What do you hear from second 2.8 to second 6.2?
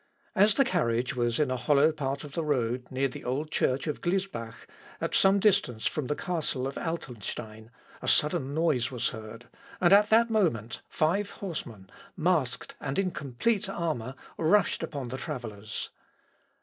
near the old church of Glisbach, at some distance from the